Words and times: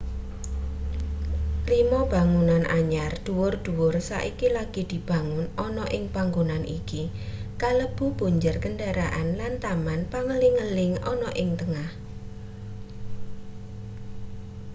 lima 1.73 2.01
bangunan 2.13 2.63
anyar 2.79 3.11
dhuwur-dwuhur 3.25 3.95
saiki 4.09 4.47
lagi 4.57 4.81
dibangun 4.91 5.45
ana 5.67 5.85
ing 5.97 6.03
panggonan 6.15 6.63
iki 6.79 7.03
kalebu 7.61 8.05
punjer 8.19 8.55
kendharaan 8.63 9.27
lan 9.39 9.53
taman 9.63 10.01
pengeling-eling 10.13 10.93
ana 11.11 11.29
ing 11.41 11.49
tengah 11.61 11.89